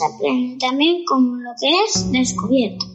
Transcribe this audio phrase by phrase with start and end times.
[0.00, 2.91] aprenden también como lo que es descubierto.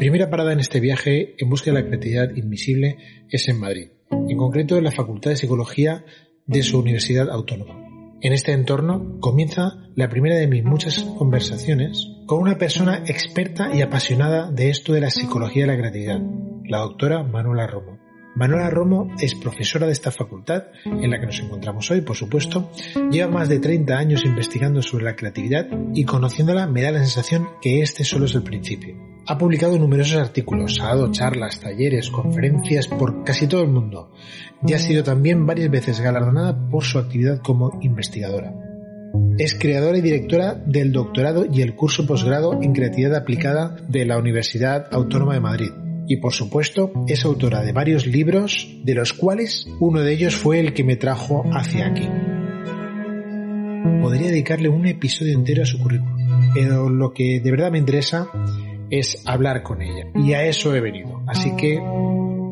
[0.00, 2.96] Primera parada en este viaje en busca de la creatividad invisible
[3.28, 6.06] es en Madrid, en concreto en la Facultad de Psicología
[6.46, 8.16] de su Universidad Autónoma.
[8.22, 13.82] En este entorno comienza la primera de mis muchas conversaciones con una persona experta y
[13.82, 16.20] apasionada de esto de la psicología de la creatividad,
[16.64, 17.99] la doctora Manuela Romo.
[18.36, 22.70] Manuela Romo es profesora de esta facultad, en la que nos encontramos hoy, por supuesto.
[23.10, 27.48] Lleva más de 30 años investigando sobre la creatividad y conociéndola me da la sensación
[27.60, 28.96] que este solo es el principio.
[29.26, 34.12] Ha publicado numerosos artículos, ha dado charlas, talleres, conferencias por casi todo el mundo
[34.66, 38.54] y ha sido también varias veces galardonada por su actividad como investigadora.
[39.38, 44.18] Es creadora y directora del doctorado y el curso posgrado en creatividad aplicada de la
[44.18, 45.70] Universidad Autónoma de Madrid.
[46.10, 50.58] Y por supuesto, es autora de varios libros, de los cuales uno de ellos fue
[50.58, 52.08] el que me trajo hacia aquí.
[54.02, 56.18] Podría dedicarle un episodio entero a su currículum,
[56.52, 58.28] pero lo que de verdad me interesa
[58.90, 60.10] es hablar con ella.
[60.16, 61.22] Y a eso he venido.
[61.28, 61.78] Así que...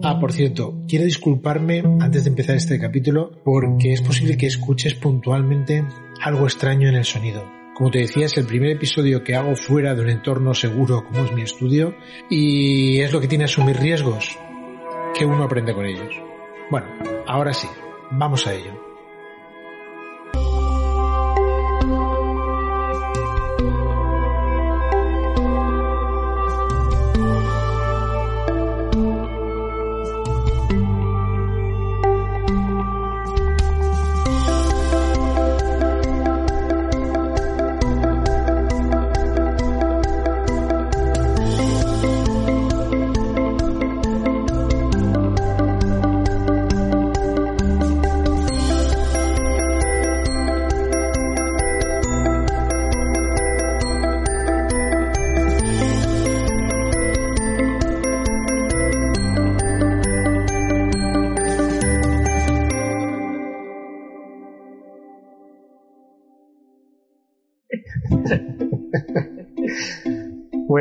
[0.04, 4.94] Ah, por cierto, quiero disculparme antes de empezar este capítulo porque es posible que escuches
[4.94, 5.84] puntualmente
[6.22, 7.57] algo extraño en el sonido.
[7.78, 11.24] Como te decía, es el primer episodio que hago fuera de un entorno seguro como
[11.24, 11.94] es mi estudio
[12.28, 14.36] y es lo que tiene asumir riesgos
[15.16, 16.12] que uno aprende con ellos.
[16.72, 16.88] Bueno,
[17.28, 17.68] ahora sí,
[18.10, 18.87] vamos a ello.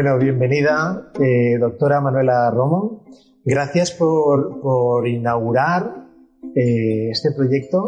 [0.07, 3.03] Bueno, bienvenida, eh, doctora Manuela Romo.
[3.43, 6.07] Gracias por, inaugurar
[6.55, 7.83] eh, este proyecto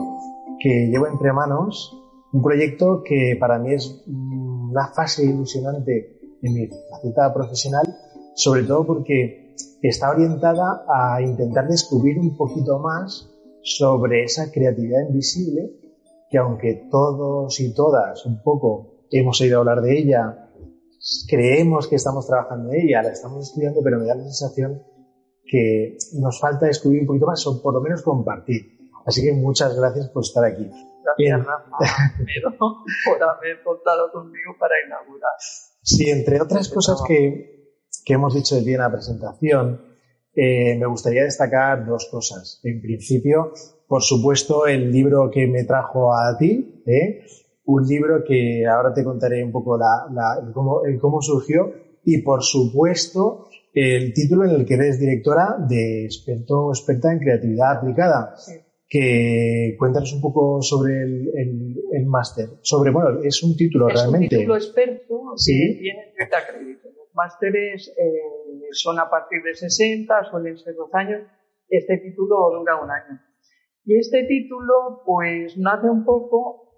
[0.60, 1.98] que llevo entre manos.
[2.34, 7.86] Un proyecto que para mí es una fase ilusionante en mi faceta profesional,
[8.36, 13.32] sobre todo porque está orientada a intentar descubrir un poquito más
[13.62, 15.72] sobre esa creatividad invisible
[16.30, 20.49] que aunque todos y todas un poco hemos oído hablar de ella
[21.28, 24.84] creemos que estamos trabajando en ella, la estamos estudiando, pero me da la sensación
[25.46, 28.80] que nos falta descubrir un poquito más o por lo menos compartir.
[29.06, 30.70] Así que muchas gracias por estar aquí.
[31.04, 31.78] Gracias, Rafa,
[32.60, 35.32] por haber contado conmigo para inaugurar.
[35.82, 37.74] Sí, entre otras cosas que,
[38.06, 39.82] que hemos dicho de ti en la presentación,
[40.36, 42.60] eh, me gustaría destacar dos cosas.
[42.64, 43.52] En principio,
[43.88, 47.26] por supuesto, el libro que me trajo a ti, ¿eh?
[47.70, 51.72] Un libro que ahora te contaré un poco la, el, cómo, el cómo surgió
[52.04, 57.78] y por supuesto el título en el que eres directora de experto experta en creatividad
[57.78, 58.36] aplicada.
[58.92, 62.48] Que cuéntanos un poco sobre el, el, máster.
[62.62, 64.26] Sobre, bueno, es un título realmente.
[64.26, 65.78] Es un título experto sí.
[65.80, 66.92] tiene 30 créditos.
[66.98, 71.22] Los másteres eh, son a partir de 60, suelen ser dos años.
[71.70, 73.22] Este título dura un año.
[73.86, 76.69] Y este título, pues, nace un poco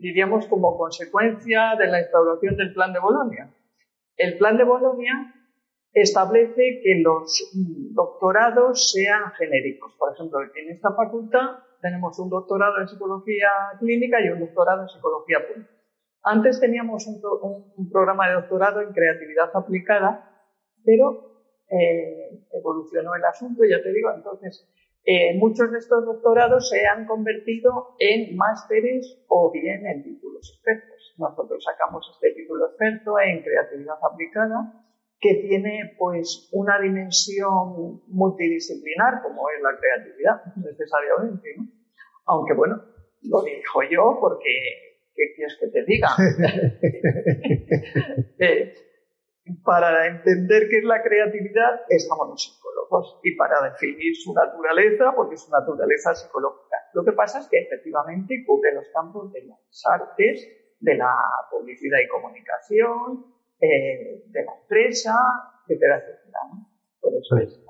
[0.00, 3.52] diríamos como consecuencia de la instauración del Plan de Bolonia.
[4.16, 5.34] El Plan de Bolonia
[5.92, 7.50] establece que los
[7.92, 9.94] doctorados sean genéricos.
[9.98, 13.48] Por ejemplo, en esta facultad tenemos un doctorado en psicología
[13.78, 15.70] clínica y un doctorado en psicología pública.
[16.24, 20.30] Antes teníamos un, programa de doctorado en creatividad aplicada,
[20.84, 24.68] pero eh, evolucionó el asunto, ya te digo, entonces
[25.04, 31.14] eh, muchos de estos doctorados se han convertido en másteres o bien en títulos expertos.
[31.18, 34.84] Nosotros sacamos este título experto en creatividad aplicada
[35.18, 41.56] que tiene pues una dimensión multidisciplinar como es la creatividad necesariamente,
[42.26, 42.82] Aunque bueno,
[43.22, 44.50] lo dijo yo porque
[45.14, 46.08] ¿qué quieres que te diga?
[48.44, 48.74] Eh,
[49.64, 55.36] para entender qué es la creatividad estamos los psicólogos y para definir su naturaleza, porque
[55.36, 56.76] su naturaleza psicológica.
[56.94, 60.46] Lo que pasa es que efectivamente cubre los campos de las artes,
[60.80, 61.14] de la
[61.50, 63.26] publicidad y comunicación,
[63.60, 65.14] eh, de la empresa,
[65.62, 66.38] etcétera, etcétera.
[67.00, 67.64] Por eso pues, es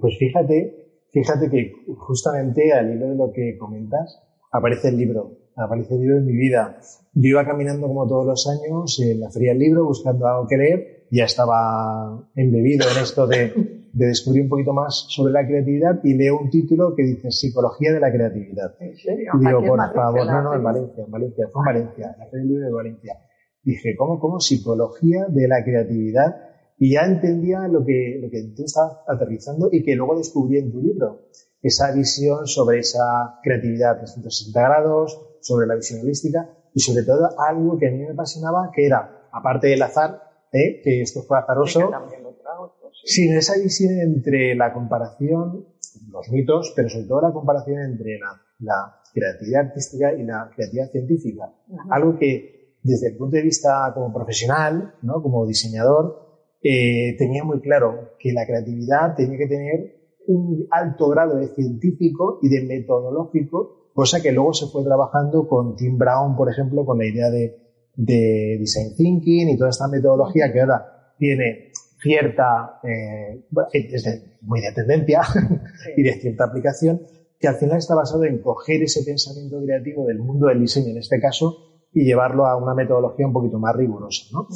[0.00, 4.22] Pues fíjate, fíjate que justamente al hilo de lo que comentas,
[4.52, 6.78] aparece el libro, aparece el libro en mi vida.
[7.12, 10.56] Yo iba caminando como todos los años en la feria del libro buscando algo que
[10.56, 13.52] leer ya estaba embebido en esto de,
[13.96, 17.92] de, descubrir un poquito más sobre la creatividad y leo un título que dice Psicología
[17.92, 18.74] de la Creatividad.
[18.80, 19.32] ¿En serio?
[19.34, 20.62] Y digo, en por favor, en la no, no, en.
[20.62, 23.18] Valencia, en Valencia, fue en Valencia, la feria del libro de Valencia.
[23.62, 24.40] Dije, ¿cómo, cómo?
[24.40, 26.36] Psicología de la creatividad.
[26.78, 30.70] Y ya entendía lo que, lo que tú estabas aterrizando y que luego descubrí en
[30.70, 31.28] tu libro.
[31.62, 37.78] Esa visión sobre esa creatividad 360 grados, sobre la visión holística y sobre todo algo
[37.78, 40.20] que a mí me apasionaba, que era, aparte del azar,
[40.52, 40.80] ¿eh?
[40.82, 43.22] que esto fue Sí, azaroso, que también lo trago, pues sí.
[43.22, 45.66] sin esa visión entre la comparación,
[46.10, 50.90] los mitos, pero sobre todo la comparación entre la, la creatividad artística y la creatividad
[50.90, 51.52] científica.
[51.90, 55.22] Algo que desde el punto de vista como profesional, ¿no?
[55.22, 56.26] como diseñador,
[56.62, 59.96] eh, tenía muy claro que la creatividad tenía que tener
[60.26, 65.76] un alto grado de científico y de metodológico, cosa que luego se fue trabajando con
[65.76, 67.56] Tim Brown, por ejemplo, con la idea de,
[67.94, 71.65] de design thinking y toda esta metodología que ahora tiene
[72.00, 75.22] cierta, eh, es de- muy de tendencia
[75.96, 77.00] y de cierta aplicación,
[77.38, 80.98] que al final está basado en coger ese pensamiento creativo del mundo del diseño, en
[80.98, 81.56] este caso,
[81.92, 84.24] y llevarlo a una metodología un poquito más rigurosa.
[84.32, 84.48] ¿no?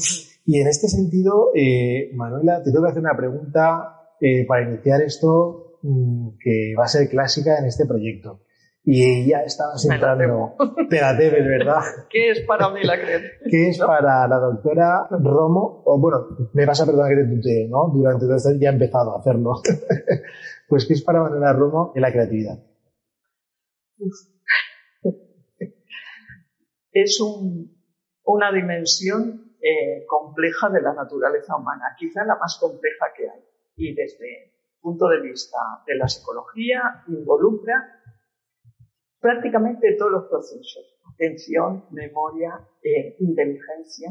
[0.46, 5.00] Y en este sentido, eh, Manuela, te tengo que hacer una pregunta eh, para iniciar
[5.02, 8.40] esto mm, que va a ser clásica en este proyecto.
[8.82, 10.54] Y ya estabas entrando,
[10.88, 11.80] te la debes, ¿verdad?
[12.08, 13.40] ¿Qué es para mí la creatividad?
[13.50, 17.68] que es para la doctora Romo, o bueno, me vas a perdonar que te tutee,
[17.68, 17.90] ¿no?
[17.94, 19.52] Durante todo esto ya he empezado a hacerlo.
[20.68, 22.58] pues que es para Manuela Romo en la creatividad.
[26.92, 27.76] es un-
[28.24, 33.44] una dimensión eh, compleja de la naturaleza humana, quizá la más compleja que hay.
[33.76, 34.50] Y desde el
[34.80, 37.99] punto de vista de la psicología, involucra
[39.20, 40.98] prácticamente todos los procesos.
[41.14, 44.10] Atención, memoria, eh, inteligencia,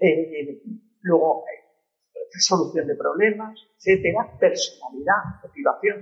[0.00, 0.62] eh,
[1.02, 6.00] luego eh, resolución de problemas, etcétera, personalidad, motivación.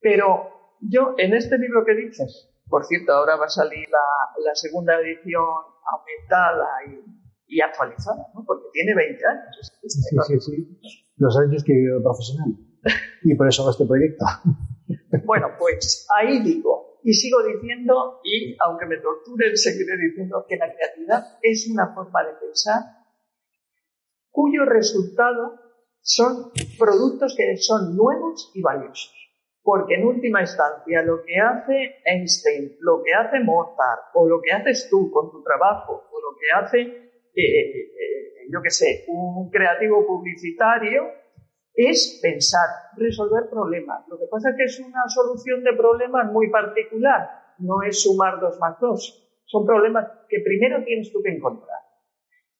[0.00, 4.98] Pero yo, en este libro que dices, por cierto, ahora va a salir la, segunda
[5.00, 5.44] edición
[5.92, 6.68] aumentada
[7.46, 8.44] y, actualizada, ¿no?
[8.46, 9.72] Porque tiene 20 años.
[9.82, 11.06] Sí, sí, sí.
[11.16, 12.56] Los años que he vivido profesional.
[13.22, 14.24] Y por eso hago este proyecto.
[15.24, 20.72] Bueno, pues ahí digo, y sigo diciendo, y aunque me torturen, seguiré diciendo que la
[20.72, 22.82] creatividad es una forma de pensar
[24.30, 25.60] cuyo resultado
[26.00, 29.14] son productos que son nuevos y valiosos.
[29.62, 34.50] Porque en última instancia lo que hace Einstein, lo que hace Mozart, o lo que
[34.50, 39.50] haces tú con tu trabajo, o lo que hace, eh, eh, yo qué sé, un
[39.50, 41.02] creativo publicitario,
[41.74, 44.06] es pensar, resolver problemas.
[44.08, 48.40] Lo que pasa es que es una solución de problemas muy particular, no es sumar
[48.40, 49.18] dos más dos.
[49.46, 51.78] Son problemas que primero tienes tú que encontrar.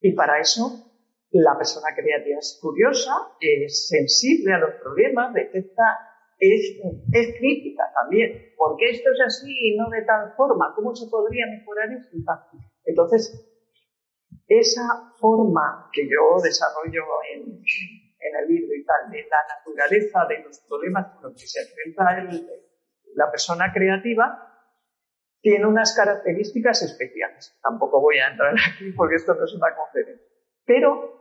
[0.00, 0.92] Y para eso
[1.30, 5.82] la persona creativa es curiosa, es sensible a los problemas, detecta,
[6.38, 6.76] es,
[7.12, 8.52] es crítica también.
[8.56, 10.72] ¿Por qué esto es así y no de tal forma?
[10.74, 12.16] ¿Cómo se podría mejorar esto?
[12.84, 13.48] Entonces,
[14.46, 17.02] esa forma que yo desarrollo
[17.34, 17.62] en,
[18.22, 21.60] en el libro y tal, de la naturaleza de los problemas con los que se
[21.60, 22.46] enfrenta el-
[23.14, 24.48] la persona creativa,
[25.40, 27.58] tiene unas características especiales.
[27.62, 30.26] Tampoco voy a entrar aquí porque esto no es una conferencia.
[30.64, 31.20] Pero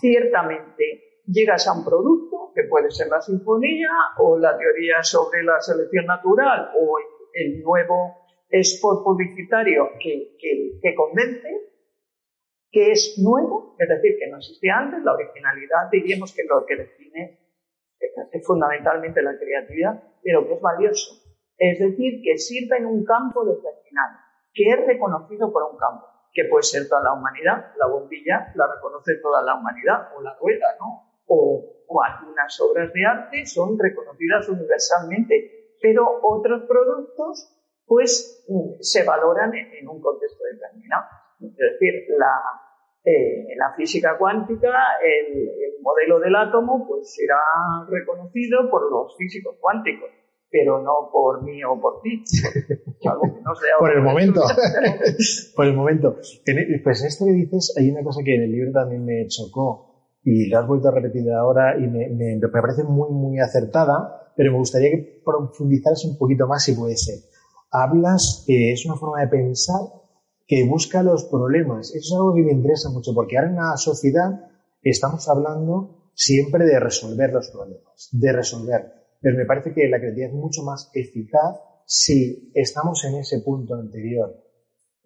[0.00, 5.60] ciertamente llegas a un producto que puede ser la sinfonía o la teoría sobre la
[5.60, 6.98] selección natural o
[7.34, 11.48] el, nuevo spot publicitario que, que, que convence,
[12.72, 16.76] que es nuevo, es decir, que no existía antes, la originalidad diríamos que lo que
[16.76, 17.38] define
[18.00, 21.22] es, es fundamentalmente la creatividad, pero que es valioso.
[21.58, 24.18] Es decir, que sirve en un campo determinado,
[24.54, 28.66] que es reconocido por un campo, que puede ser toda la humanidad, la bombilla la
[28.74, 31.12] reconoce toda la humanidad, o la rueda, ¿no?
[31.26, 39.54] O, algunas obras de arte son reconocidas universalmente, pero otros productos, pues, mm, se valoran
[39.54, 41.04] en un contexto determinado.
[41.46, 42.34] Es decir, la,
[43.04, 44.70] eh, la física cuántica,
[45.02, 47.40] el, el modelo del átomo, pues será
[47.88, 50.10] reconocido por los físicos cuánticos.
[50.52, 52.22] pero no por mí o por ti.
[53.08, 54.42] Algo que no sea por el momento.
[55.56, 56.16] por el momento.
[56.84, 59.88] Pues esto que dices, hay una cosa que en el libro también me chocó
[60.24, 64.32] y lo has vuelto a repetir ahora y me, me, me parece muy, muy acertada,
[64.36, 67.16] pero me gustaría que profundizaras un poquito más si puede ser.
[67.70, 69.80] Hablas que es una forma de pensar
[70.46, 71.94] que busca los problemas.
[71.94, 74.50] Eso es algo que me interesa mucho porque ahora en la sociedad
[74.82, 80.30] estamos hablando siempre de resolver los problemas, de resolver pero me parece que la creatividad
[80.30, 84.34] es mucho más eficaz si estamos en ese punto anterior.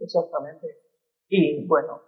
[0.00, 0.78] Exactamente.
[1.28, 2.00] Y bueno,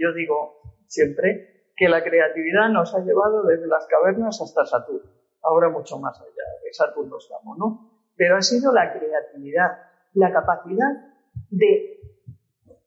[0.00, 5.08] yo digo siempre que la creatividad nos ha llevado desde las cavernas hasta Saturno,
[5.42, 7.90] ahora mucho más allá de Saturno estamos, ¿no?
[8.16, 9.70] Pero ha sido la creatividad,
[10.14, 10.90] la capacidad
[11.50, 12.00] de,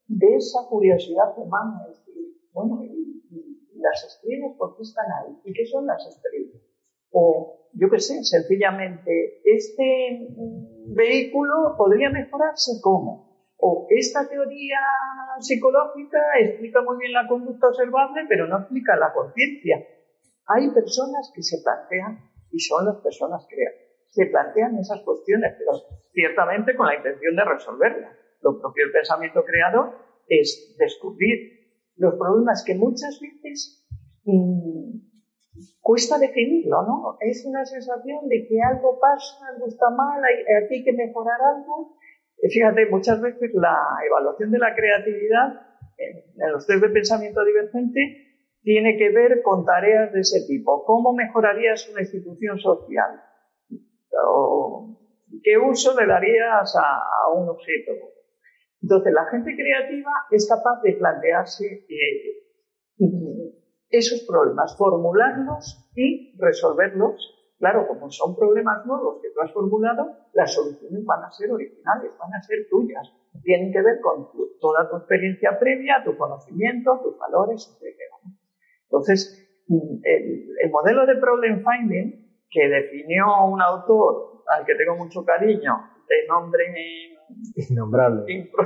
[0.08, 3.06] de esa curiosidad humana, es decir, bueno, y,
[3.78, 5.36] las estrellas, ¿por qué están ahí?
[5.44, 6.62] ¿Y qué son las estrellas?
[7.10, 10.28] O yo qué sé, sencillamente, este
[10.86, 13.26] vehículo podría mejorarse cómo.
[13.58, 14.78] O esta teoría
[15.40, 19.86] psicológica explica muy bien la conducta observable, pero no explica la conciencia.
[20.46, 23.56] Hay personas que se plantean, y son las personas que
[24.06, 25.72] se plantean esas cuestiones, pero
[26.12, 28.16] ciertamente con la intención de resolverlas.
[28.46, 29.92] Lo propio pensamiento creado
[30.28, 33.84] es descubrir los problemas que muchas veces
[34.24, 34.98] mm,
[35.80, 37.16] cuesta definirlo, ¿no?
[37.20, 41.40] Es una sensación de que algo pasa, algo está mal, hay, aquí hay que mejorar
[41.56, 41.96] algo.
[42.40, 45.66] Fíjate, muchas veces la evaluación de la creatividad
[45.98, 47.98] en los test de pensamiento divergente
[48.62, 50.84] tiene que ver con tareas de ese tipo.
[50.84, 53.22] ¿Cómo mejorarías una institución social?
[54.24, 54.96] ¿O
[55.42, 57.92] ¿Qué uso le darías a, un objeto?
[58.82, 62.46] Entonces, la gente creativa es capaz de plantearse eh,
[63.90, 67.32] esos problemas, formularlos y resolverlos.
[67.58, 72.12] Claro, como son problemas nuevos que tú has formulado, las soluciones van a ser originales,
[72.18, 73.10] van a ser tuyas.
[73.42, 74.28] Tienen que ver con
[74.60, 77.96] toda tu experiencia previa, tu conocimiento, tus valores, etc.
[78.84, 85.24] Entonces, el, el modelo de problem finding que definió un autor al que tengo mucho
[85.24, 85.72] cariño,
[86.08, 87.15] de nombre
[87.56, 88.50] innombrable.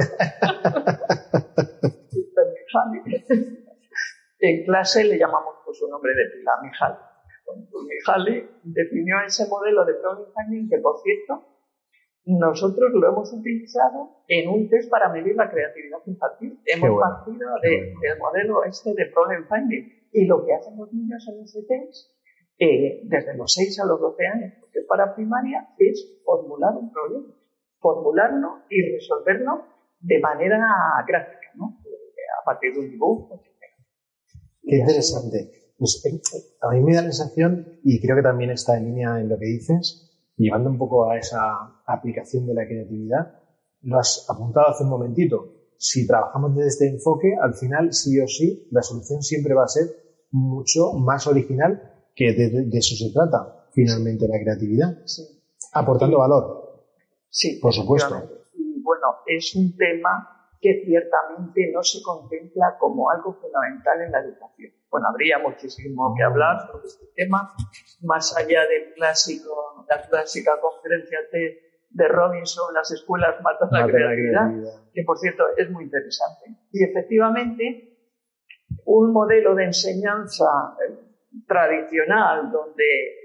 [4.41, 6.97] En clase le llamamos por su nombre de pila, Mihaly.
[7.45, 11.47] Pues Mihaly definió ese modelo de problem finding que, por cierto,
[12.25, 16.59] nosotros lo hemos utilizado en un test para medir la creatividad infantil.
[16.65, 20.09] Hemos partido del modelo este de problem finding.
[20.13, 22.11] Y lo que hacen los niños en ese test,
[22.59, 26.91] eh, desde los 6 a los 12 años, porque es para primaria, es formular un
[26.93, 27.35] problema.
[27.81, 29.65] Formularlo y resolverlo
[30.01, 30.59] de manera
[31.07, 31.79] gráfica, ¿no?
[32.41, 33.43] A partir de un dibujo,
[34.63, 35.51] Qué interesante.
[35.79, 36.21] Pues, eh,
[36.61, 39.39] a mí me da la sensación, y creo que también está en línea en lo
[39.39, 43.41] que dices, llevando un poco a esa aplicación de la creatividad,
[43.83, 45.55] lo has apuntado hace un momentito.
[45.79, 49.69] Si trabajamos desde este enfoque, al final, sí o sí, la solución siempre va a
[49.69, 49.87] ser
[50.31, 51.83] mucho más original,
[52.15, 54.99] que de, eso se trata, finalmente, la creatividad.
[55.07, 55.23] Sí.
[55.73, 56.70] Aportando valor.
[57.31, 57.59] Sí.
[57.61, 58.17] Por supuesto.
[58.55, 64.21] Y bueno, es un tema que ciertamente no se contempla como algo fundamental en la
[64.21, 64.73] educación.
[64.91, 67.55] Bueno, habría muchísimo que hablar sobre este tema,
[68.03, 74.51] más allá del clásico, la clásica conferencia de, de Robinson, las escuelas matan la, creatividad,
[74.93, 76.57] que por cierto es muy interesante.
[76.73, 77.97] Y efectivamente,
[78.85, 80.95] un modelo de enseñanza eh,
[81.47, 83.20] tradicional donde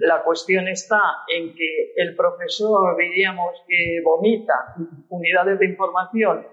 [0.00, 4.74] la cuestión está en que el profesor, diríamos, que vomita
[5.08, 6.46] unidades de información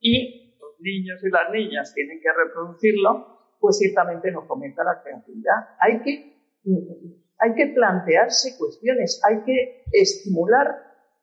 [0.00, 5.76] y los niños y las niñas tienen que reproducirlo, pues ciertamente no fomenta la creatividad.
[5.80, 6.36] Hay que,
[7.38, 10.68] hay que plantearse cuestiones, hay que estimular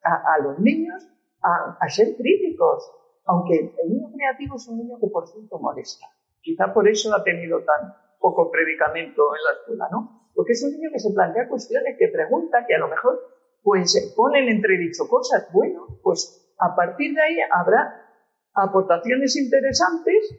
[0.04, 1.08] a, los niños
[1.42, 2.92] a, a, ser críticos,
[3.26, 6.08] aunque el niño creativo es un niño que por cierto molesta.
[6.42, 10.19] Quizá por eso ha tenido tan poco predicamento en la escuela, ¿no?
[10.40, 13.20] Porque es un niño que se plantea cuestiones, que pregunta, que a lo mejor
[13.62, 15.50] pues ponen entredicho cosas.
[15.52, 18.10] Bueno, pues a partir de ahí habrá
[18.54, 20.34] aportaciones interesantes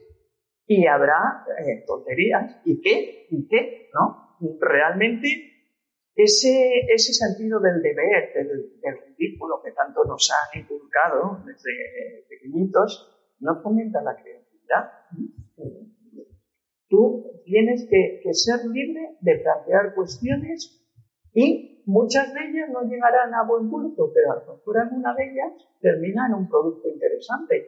[0.65, 2.61] y habrá eh, tonterías.
[2.65, 3.27] ¿Y qué?
[3.29, 3.91] ¿Y qué?
[3.93, 4.39] ¿No?
[4.59, 5.27] Realmente
[6.15, 13.35] ese, ese sentido del deber, del, del ridículo que tanto nos han inculcado desde pequeñitos,
[13.39, 15.90] no fomenta la creatividad.
[16.91, 20.77] Tú tienes que, ser libre de plantear cuestiones
[21.33, 25.23] y muchas de ellas no llegarán a buen punto, pero a lo mejor alguna de
[25.23, 27.65] ellas termina en un producto interesante.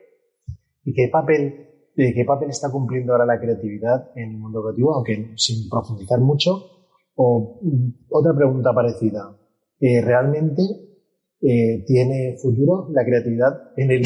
[0.83, 4.93] ¿Y qué papel, eh, qué papel está cumpliendo ahora la creatividad en el mundo educativo,
[4.93, 6.51] aunque sin profundizar mucho?
[7.15, 9.39] O mm, otra pregunta parecida.
[9.79, 10.63] Eh, ¿Realmente
[11.39, 14.03] eh, ¿tiene futuro la creatividad en el,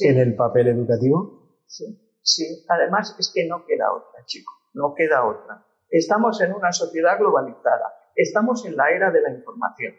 [0.00, 1.60] en el papel educativo?
[1.66, 2.64] Sí, sí.
[2.68, 5.64] Además es que no queda otra, chico, no queda otra.
[5.90, 9.94] Estamos en una sociedad globalizada, estamos en la era de la información.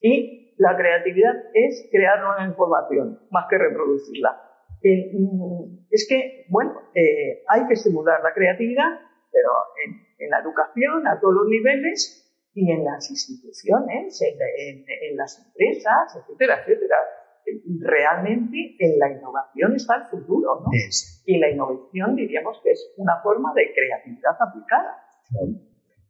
[0.00, 4.40] Y la creatividad es crear nueva información, más que reproducirla.
[4.82, 9.00] Mm, es que, bueno, eh, hay que estimular la creatividad,
[9.32, 9.50] pero
[9.84, 12.20] en, la educación, a todos los niveles,
[12.54, 16.96] y en las instituciones, en, las empresas, etcétera, etcétera.
[17.80, 20.70] Realmente en la innovación está el futuro, ¿no?
[21.26, 24.96] Y la innovación diríamos que es una forma de creatividad aplicada.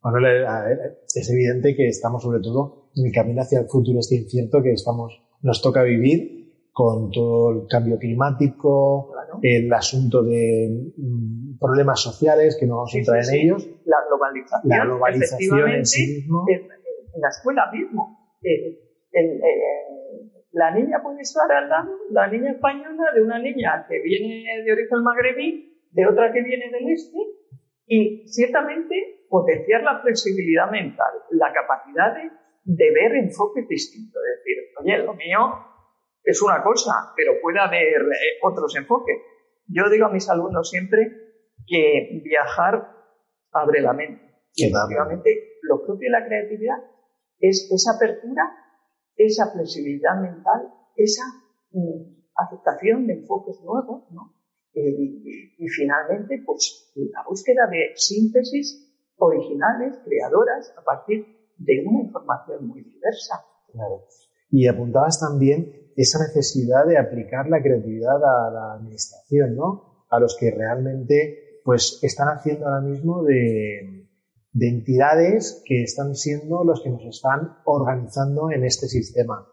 [0.03, 4.63] Bueno, es evidente que estamos sobre todo en el camino hacia el futuro este incierto
[4.63, 9.13] que estamos, nos toca vivir con todo el cambio climático,
[9.43, 13.69] el asunto de mm, problemas sociales, que no vamos a entrar en ellos.
[13.85, 14.69] La globalización.
[14.69, 16.45] La globalización en sí mismo.
[16.49, 16.69] En,
[17.21, 18.37] la escuela mismo.
[18.43, 18.81] Eh,
[19.13, 19.41] eh,
[20.55, 24.73] la niña puede estar al lado, la niña española, de una niña que viene de
[24.73, 27.19] origen magrebí, de otra que viene del este,
[27.87, 32.31] y ciertamente potenciar la flexibilidad mental, la capacidad de,
[32.65, 34.23] de ver enfoques distintos.
[34.23, 35.41] Es decir, oye, lo mío
[36.23, 39.17] es una cosa, pero puede haber eh, otros enfoques.
[39.67, 41.01] Yo digo a mis alumnos siempre
[41.67, 42.91] que viajar
[43.51, 44.23] abre la mente.
[44.55, 46.77] Y efectivamente, lo propio de la creatividad
[47.41, 48.43] es esa apertura,
[49.17, 51.23] esa flexibilidad mental, esa
[51.73, 54.35] mm, aceptación de enfoques nuevos, ¿no?
[54.75, 61.25] Eh, y, finalmente, pues la búsqueda de síntesis originales, creadoras, a partir
[61.57, 63.45] de una información muy diversa.
[63.73, 64.05] Claro.
[64.51, 70.07] Y apuntabas también esa necesidad de aplicar la creatividad a la administración, ¿no?
[70.11, 74.04] A los que realmente, pues, están haciendo ahora mismo de,
[74.55, 79.47] de entidades que están siendo los que nos están organizando en este sistema.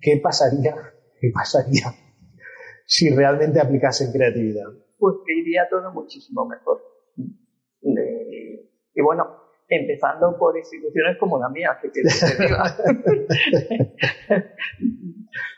[0.00, 0.76] ¿Qué pasaría?
[1.18, 1.94] ¿Qué pasaría
[2.86, 4.66] si realmente aplicasen creatividad?
[4.98, 6.82] Pues que iría todo muchísimo mejor.
[7.82, 9.26] y bueno,
[9.66, 12.10] empezando por instituciones como la mía, que quiere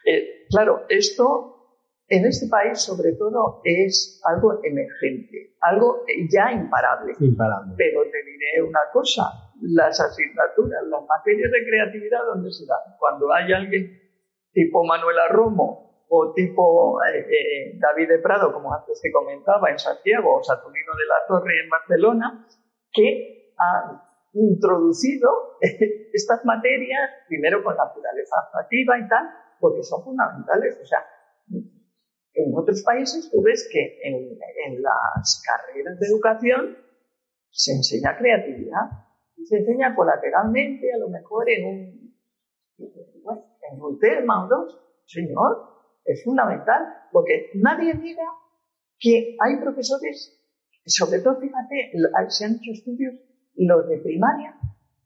[0.09, 1.56] Eh, claro, esto
[2.09, 7.15] en este país sobre todo es algo emergente, algo ya imparable.
[7.19, 7.75] Imparable.
[7.77, 9.23] Pero te diré una cosa,
[9.61, 12.97] las asignaturas, las materias de creatividad, ¿dónde se dan?
[12.99, 14.01] Cuando hay alguien
[14.53, 19.79] tipo Manuela Romo o tipo eh, eh, David de Prado, como antes te comentaba, en
[19.79, 22.47] Santiago, o Saturnino de la Torre en Barcelona,
[22.93, 24.01] que han
[24.33, 25.59] introducido
[26.13, 29.27] estas materias, primero con naturaleza activa y tal,
[29.59, 30.79] porque son fundamentales.
[30.81, 31.05] O sea,
[32.37, 34.37] en otros países tú ves que en,
[34.83, 36.77] las carreras de educación
[37.51, 38.91] se enseña creatividad
[39.37, 42.15] y se enseña colateralmente, a lo mejor en un,
[42.79, 44.81] en un tema o dos.
[45.07, 48.25] Señor, es fundamental, porque nadie diga
[48.99, 50.37] que hay profesores,
[50.85, 51.93] sobre todo, fíjate,
[52.29, 53.15] se han hecho estudios
[53.55, 54.59] los de primaria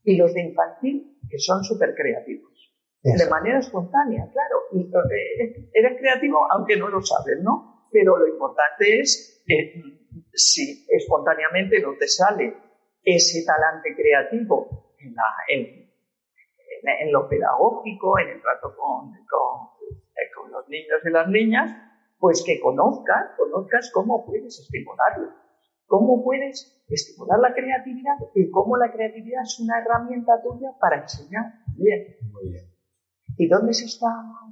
[0.03, 2.50] y los de infantil, que son súper creativos
[3.03, 4.57] de manera espontánea, claro.
[4.73, 7.87] Eh, eres creativo aunque no lo sabes, ¿no?
[7.91, 9.81] Pero lo importante es que
[10.33, 12.55] si espontáneamente no te sale
[13.03, 20.67] ese talante creativo en, la, en, lo pedagógico, en el trato con, eh, con, los
[20.69, 21.71] niños y las niñas,
[22.19, 25.33] pues que conozcas, conozcas cómo puedes estimularlo,
[25.87, 31.45] cómo puedes estimular la creatividad y cómo la creatividad es una herramienta tuya para enseñar
[31.75, 32.15] bien.
[32.31, 32.70] Muy bien.
[33.37, 34.07] ¿Y dónde se está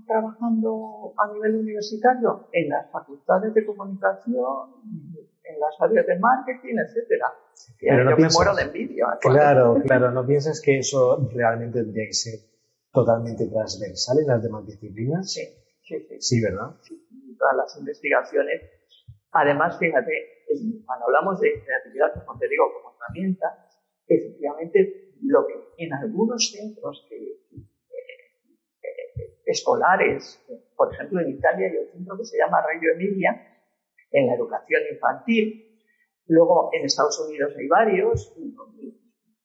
[0.08, 2.48] trabajando a nivel universitario?
[2.52, 4.74] En las facultades de comunicación,
[5.44, 7.28] en las áreas de marketing, etcétera.
[7.80, 9.06] Pero no yo me muero de envidia.
[9.22, 12.40] Claro, claro, ¿no piensas que eso realmente tendría que ser
[12.92, 15.32] totalmente transversal en las demás disciplinas?
[15.32, 15.46] Sí,
[15.82, 16.16] sí, sí.
[16.20, 16.76] Sí, ¿verdad?
[16.82, 18.62] Sí, todas las investigaciones.
[19.32, 20.12] Además, fíjate,
[20.86, 23.68] cuando hablamos de creatividad, como te digo, como herramienta,
[24.08, 27.40] efectivamente, lo que en algunos centros que
[29.50, 30.44] escolares.
[30.76, 33.50] Por ejemplo, en Italia hay un centro que se llama Reggio Emilia,
[34.12, 35.66] en la educación infantil.
[36.28, 38.34] Luego, en Estados Unidos hay varios.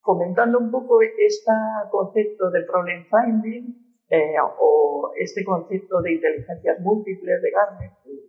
[0.01, 1.53] Comentando un poco este
[1.91, 8.27] concepto de problem finding eh, o este concepto de inteligencias múltiples de Garner, que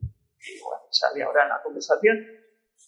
[0.90, 2.18] sale ahora en la conversación,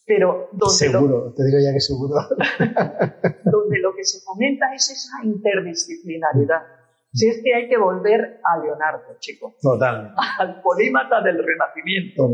[0.05, 2.15] pero donde seguro, te digo ya que seguro.
[3.51, 6.76] donde lo que se fomenta es esa interdisciplinaridad
[7.17, 9.55] si es que hay que volver a Leonardo, chico.
[9.59, 10.13] Total.
[10.39, 12.29] Al polímata del Renacimiento.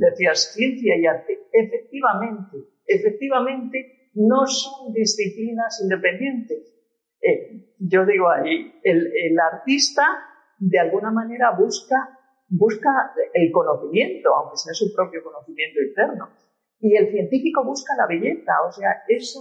[0.00, 1.46] Decías ciencia y arte.
[1.52, 6.74] Efectivamente, efectivamente, no son disciplinas independientes.
[7.22, 10.02] Eh, yo digo ahí, el, artista
[10.58, 16.30] de alguna manera busca, busca el conocimiento, aunque sea su propio conocimiento interno.
[16.80, 19.40] Y el científico busca la belleza, o sea, esa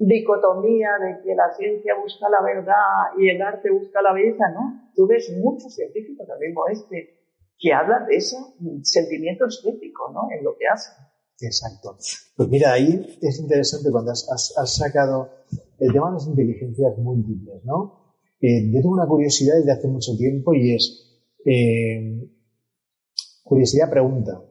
[0.00, 4.90] dicotomía de que la ciencia busca la verdad y el arte busca la belleza, ¿no?
[4.96, 7.20] Tú ves muchos científicos, el mismo este,
[7.58, 8.36] que hablan de ese
[8.82, 10.28] sentimiento estético, ¿no?
[10.36, 10.94] En lo que hacen.
[11.38, 11.98] Exacto.
[12.34, 15.28] Pues mira, ahí es interesante cuando has, sacado
[15.78, 18.14] el tema de las inteligencias múltiples, ¿no?
[18.40, 22.26] Eh, yo tengo una curiosidad desde hace mucho tiempo y es, eh,
[23.44, 24.42] curiosidad pregunta,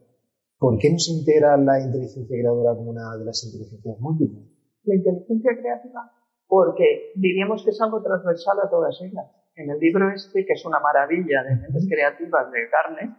[0.60, 4.49] ¿por qué no se integra la inteligencia creadora como una de las inteligencias múltiples?
[4.84, 6.12] La inteligencia creativa,
[6.48, 9.26] porque diríamos que es algo transversal a todas ellas.
[9.56, 13.16] En el libro este, que es una maravilla de mentes creativas de Carne,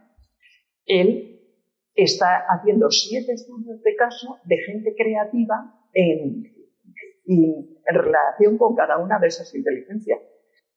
[0.86, 1.40] él
[1.94, 6.44] está haciendo siete estudios de caso de gente creativa en,
[7.26, 10.20] en relación con cada una de esas inteligencias.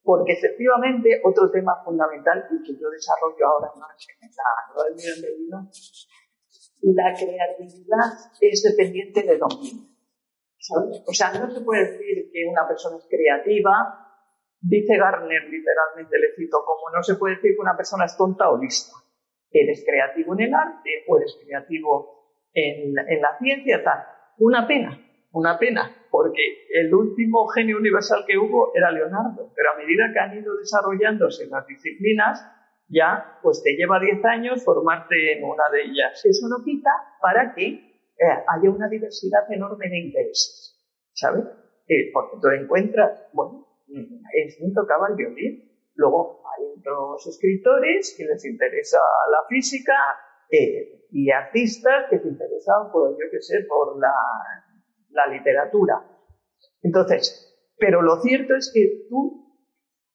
[0.04, 5.70] Porque efectivamente, otro tema fundamental y que yo desarrollo ahora más en la nueva
[6.84, 9.93] la creatividad es dependiente de dominio.
[10.72, 13.72] O sea, no se puede decir que una persona es creativa,
[14.62, 18.50] dice Garner literalmente, le cito, como no se puede decir que una persona es tonta
[18.50, 18.94] o lista.
[19.52, 24.06] Eres creativo en el arte o eres creativo en, en la ciencia, tal.
[24.40, 25.00] Una pena,
[25.34, 26.42] una pena, porque
[26.74, 31.48] el último genio universal que hubo era Leonardo, pero a medida que han ido desarrollándose
[31.48, 32.48] las disciplinas,
[32.88, 36.24] ya pues te lleva 10 años formarte en una de ellas.
[36.26, 36.90] Eso no quita
[37.22, 37.93] para que
[38.24, 40.80] eh, haya una diversidad enorme de intereses,
[41.14, 41.44] ¿sabes?
[41.88, 48.26] Eh, porque tú encuentras, bueno, en fin tocaba el violín, luego hay otros escritores que
[48.26, 49.94] les interesa la física
[50.50, 54.14] eh, y artistas que se interesan, por, yo qué sé, por la,
[55.10, 55.96] la literatura.
[56.82, 59.54] Entonces, pero lo cierto es que tú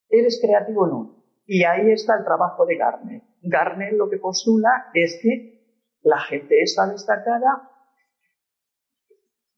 [0.09, 1.25] eres creativo en uno.
[1.47, 3.23] Y ahí está el trabajo de Garner.
[3.43, 5.59] Garner lo que postula es que
[6.03, 7.71] la gente está destacada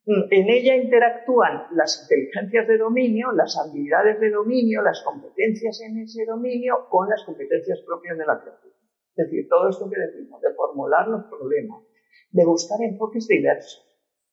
[0.06, 6.24] en ella interactúan las inteligencias de dominio, las habilidades de dominio, las competencias en ese
[6.24, 8.72] dominio con las competencias propias de la creación.
[9.16, 11.82] Es decir, todo esto que decimos, de formular los problemas,
[12.30, 13.86] de buscar enfoques diversos,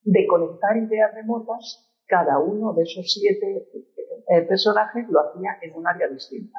[0.03, 3.67] de conectar ideas remotas, cada uno de esos siete
[4.29, 6.57] eh, personajes lo hacía en un área distinta.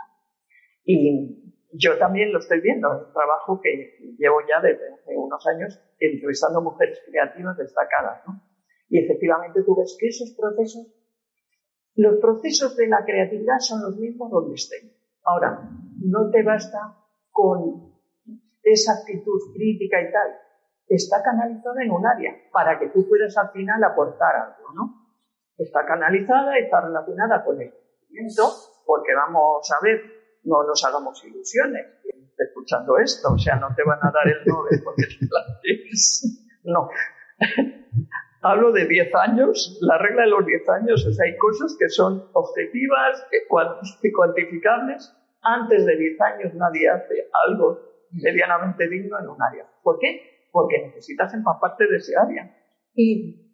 [0.85, 5.47] Y yo también lo estoy viendo, es un trabajo que llevo ya desde hace unos
[5.47, 8.48] años entrevistando mujeres creativas destacadas, ¿no?
[8.89, 10.87] Y efectivamente tú ves que esos procesos,
[11.95, 14.93] los procesos de la creatividad son los mismos donde estén.
[15.25, 15.69] Ahora,
[16.01, 16.97] no te basta
[17.31, 17.93] con
[18.63, 20.31] esa actitud crítica y tal.
[20.87, 25.09] Está canalizada en un área para que tú puedas al final aportar algo, ¿no?
[25.59, 28.45] Está canalizada, está relacionada con el conocimiento,
[28.87, 30.01] porque vamos a ver,
[30.45, 31.99] no nos hagamos ilusiones
[32.39, 35.03] escuchando esto, o sea, no te van a dar el Nobel porque
[36.65, 36.89] No.
[38.41, 42.29] Hablo de 10 años, la regla de los 10 años, sea, hay cosas que son
[42.33, 45.13] objetivas, cuantificables.
[45.43, 47.81] Antes de 10 años nadie hace algo
[48.13, 49.67] medianamente digno en un área.
[49.83, 50.49] ¿Por qué?
[50.53, 52.55] Porque necesitas empaparte de ese área.
[52.95, 53.49] Y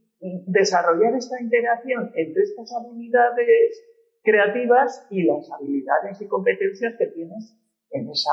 [0.47, 3.83] desarrollar esta interacción entre estas habilidades
[4.23, 7.55] creativas y las habilidades y competencias que tienes
[7.90, 8.33] en esa,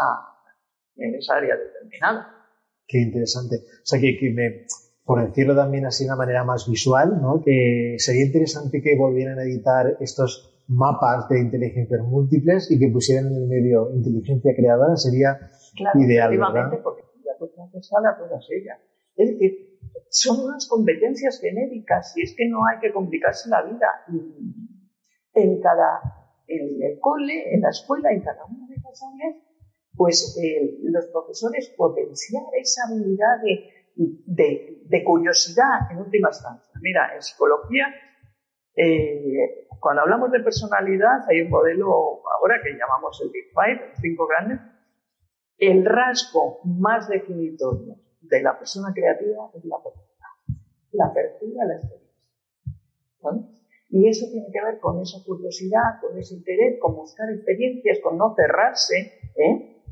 [0.96, 2.48] en esa área determinada.
[2.88, 3.58] Qué interesante.
[3.58, 4.66] O sea, que, que me,
[5.04, 7.42] por decirlo también así de una manera más visual, ¿no?
[7.44, 13.28] que sería interesante que volvieran a editar estos mapas de inteligencias múltiples y que pusieran
[13.28, 15.38] en el medio inteligencia creadora, sería
[15.96, 16.82] ideal, ¿verdad?
[16.84, 17.02] porque
[17.50, 18.80] transversal a todas ellas.
[19.16, 23.88] Es decir, son unas competencias genéricas y es que no hay que complicarse la vida.
[25.34, 26.02] En cada,
[26.48, 29.36] en el cole, en la escuela, en cada una de esas áreas,
[29.96, 36.74] pues eh, los profesores potenciar esa habilidad de de, curiosidad en última instancia.
[36.82, 37.88] Mira, en psicología,
[38.76, 41.88] eh, cuando hablamos de personalidad, hay un modelo
[42.38, 44.60] ahora que llamamos el Big Five, cinco grandes.
[45.58, 50.28] El rasgo más definitorio de la persona creativa es la apertura.
[50.92, 52.02] La apertura a la experiencia.
[53.90, 58.18] Y eso tiene que ver con esa curiosidad, con ese interés, con buscar experiencias, con
[58.18, 59.20] no cerrarse.
[59.36, 59.84] ¿eh?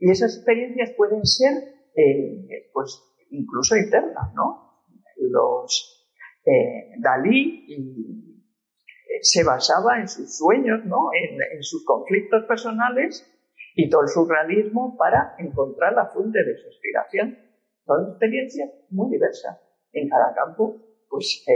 [0.00, 4.82] Y esas experiencias pueden ser eh, pues incluso internas, ¿no?
[5.16, 6.06] Los
[6.44, 11.08] eh, Dalí eh, se basaba en sus sueños, ¿no?
[11.14, 13.26] En, sus conflictos personales
[13.74, 17.38] y todo el surrealismo para encontrar la fuente de su inspiración.
[17.86, 19.58] Son experiencias muy diversas.
[19.92, 20.76] En cada campo,
[21.08, 21.46] pues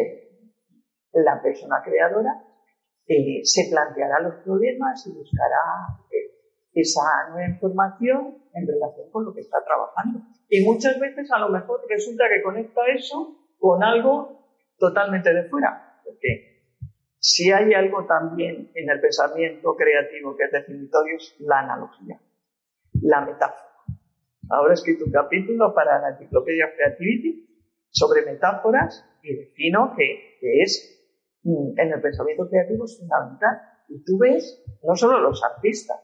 [1.13, 2.31] la persona creadora
[3.07, 6.01] se planteará los problemas y buscará
[6.73, 10.21] esa nueva información en relación con lo que está trabajando.
[10.49, 14.41] Y muchas veces a lo mejor resulta que conecta eso con algo
[14.79, 16.01] totalmente de fuera.
[16.05, 16.51] Porque
[17.19, 22.21] si hay algo también en el pensamiento creativo que es definitorio es la analogía,
[23.03, 23.71] la metáfora.
[24.49, 27.47] Ahora he escrito un capítulo para la enciclopedia Creativity
[27.91, 33.61] sobre metáforas y defino que, es mm, en el pensamiento creativo es fundamental.
[33.89, 35.99] Y tú ves, no solo los artistas,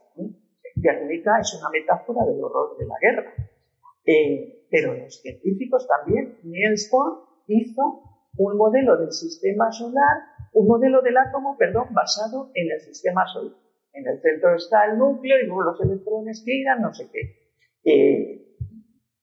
[0.90, 3.33] Es una metáfora del horror de la guerra.
[4.05, 8.03] Eh, pero los científicos también, Niels Bohr hizo
[8.38, 10.16] un modelo del sistema solar,
[10.53, 13.57] un modelo del átomo, perdón, basado en el sistema solar.
[13.92, 17.20] En el centro está el núcleo y luego los electrones giran, no sé qué.
[17.85, 18.42] Eh,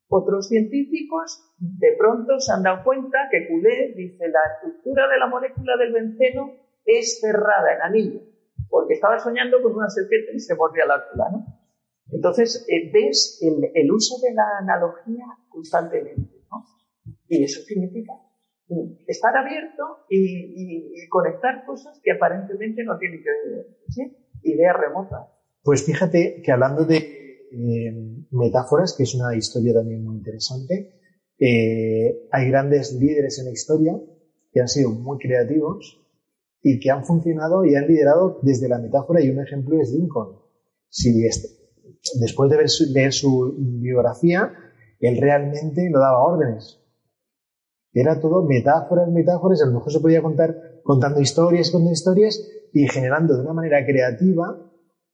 [0.08, 5.28] otros científicos de pronto se han dado cuenta que Coulet dice la estructura de la
[5.28, 6.54] molécula del benceno
[6.86, 8.34] es cerrada en anillo
[8.73, 11.45] porque estaba soñando con una serpiente y se mordía la cola, ¿no?
[12.13, 16.65] Entonces, eh, ves el, uso de la analogía constantemente, ¿no?
[17.28, 18.13] Y eso significa
[19.08, 24.12] estar abierto y, conectar cosas que aparentemente no tienen que ver.
[24.43, 25.28] Ideas remotas.
[25.62, 30.99] Pues fíjate que hablando de eh, metáforas, que es una historia también muy interesante,
[31.39, 33.93] eh, hay grandes líderes en la historia
[34.52, 35.99] que han sido muy creativos
[36.62, 40.39] y que han funcionado y han liderado desde la metáfora y un ejemplo es Lincoln.
[40.89, 41.26] Si
[42.19, 44.52] después de ver su, leer su biografía,
[45.00, 46.80] él realmente lo daba órdenes.
[47.93, 52.41] Era todo metáforas, metáforas, a lo mejor se podía contar contando historias, contando historias
[52.74, 54.58] y generando de una manera creativa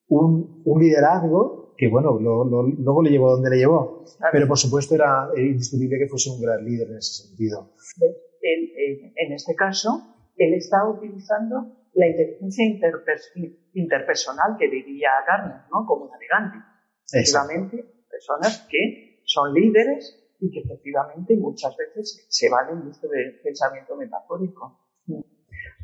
[0.07, 4.03] un, un liderazgo que, bueno, luego le llevó donde le llevó.
[4.31, 7.71] Pero, por supuesto, era indiscutible que fuese un gran líder en ese sentido.
[8.41, 9.89] en este caso,
[10.35, 15.85] él está utilizando la inteligencia interpersonal que diría Garner, ¿no?
[15.85, 16.57] Como navegante.
[17.11, 23.07] Efectivamente, personas que son líderes y que efectivamente muchas veces se valen de este
[23.43, 24.79] pensamiento metafórico.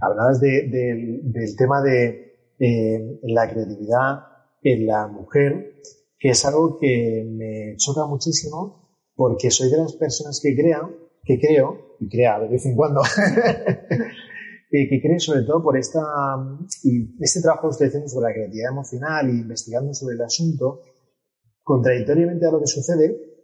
[0.02, 4.20] Hablabas del tema de eh, la creatividad
[4.62, 5.82] en la mujer,
[6.18, 11.40] que es algo que me choca muchísimo porque soy de las personas que crean, que
[11.40, 13.02] creo, y crea de vez en cuando,
[14.90, 16.02] que creen sobre todo por esta,
[16.84, 20.82] y este trabajo que estoy haciendo sobre la creatividad emocional y investigando sobre el asunto,
[21.64, 23.36] contradictoriamente a lo que sucede,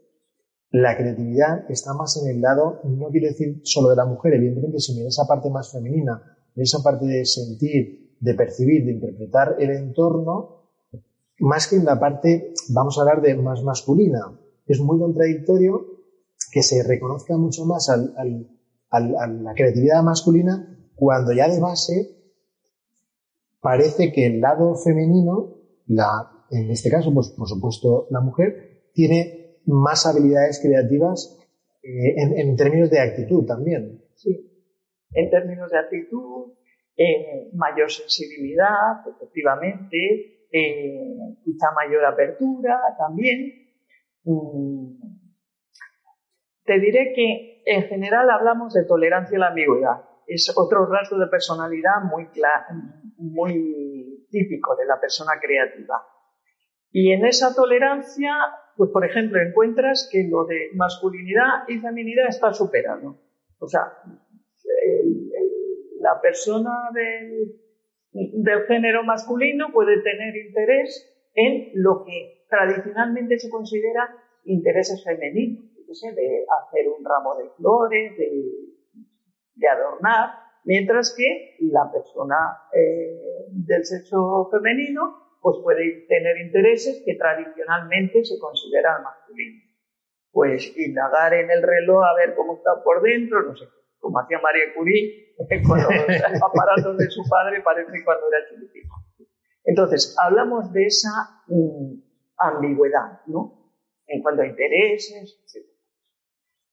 [0.71, 4.79] la creatividad está más en el lado, no quiero decir solo de la mujer, evidentemente,
[4.79, 6.21] sino en esa parte más femenina,
[6.55, 10.61] en esa parte de sentir, de percibir, de interpretar el entorno,
[11.39, 14.19] más que en la parte, vamos a hablar de más masculina.
[14.65, 15.87] Es muy contradictorio
[16.51, 18.13] que se reconozca mucho más al,
[18.91, 20.70] a la creatividad masculina
[21.01, 22.15] cuando ya de base
[23.59, 25.55] parece que el lado femenino,
[26.51, 31.39] en este caso, pues por supuesto la mujer, tiene más habilidades creativas
[31.81, 34.03] eh, en, términos de actitud también.
[34.13, 34.47] Sí,
[35.15, 36.53] en términos de actitud,
[36.95, 43.71] eh, mayor sensibilidad, efectivamente, eh, quizá mayor apertura también.
[44.23, 45.01] Mm,
[46.63, 51.27] te diré que en general hablamos de tolerancia a la ambigüedad es otro rasgo de
[51.27, 52.27] personalidad muy,
[53.17, 55.95] muy típico de la persona creativa.
[56.91, 58.33] Y en esa tolerancia,
[58.75, 63.17] pues por ejemplo, encuentras que lo de masculinidad y feminidad está superado.
[63.59, 63.81] O sea,
[65.99, 67.55] la persona del,
[68.11, 74.09] del género masculino puede tener interés en lo que tradicionalmente se considera
[74.43, 78.29] intereses femeninos, de hacer un ramo de flores, de
[79.61, 80.31] de adornar,
[80.65, 82.35] mientras que la persona
[82.73, 89.63] eh, del sexo femenino pues puede tener intereses que tradicionalmente se consideran masculinos.
[90.31, 93.65] Pues indagar en el reloj a ver cómo está por dentro, no sé,
[93.99, 95.33] como hacía María Curie
[95.67, 98.93] con los aparatos de su padre, parece cuando era chiquitito.
[99.63, 101.93] Entonces, hablamos de esa mm,
[102.37, 103.73] ambigüedad, ¿no?
[104.07, 105.70] En cuanto a intereses, etc.